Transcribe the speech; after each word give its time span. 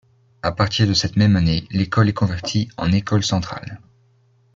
À 0.41 0.51
partir 0.51 0.87
de 0.87 0.95
cette 0.95 1.15
même 1.15 1.35
année, 1.35 1.67
l'école 1.69 2.09
est 2.09 2.13
convertie 2.13 2.71
en 2.75 2.91
école 2.91 3.23
centrale. 3.23 3.79